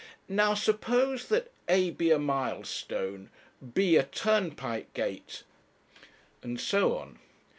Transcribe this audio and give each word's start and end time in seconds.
Now, 0.29 0.55
suppose 0.55 1.27
that 1.27 1.51
a 1.69 1.91
be 1.91 2.09
a 2.09 2.17
milestone; 2.17 3.29
b 3.75 3.97
a 3.97 4.03
turnpike 4.03 4.91
gate,' 4.95 5.43
and 6.41 6.59
so 6.59 6.97
on. 6.97 7.19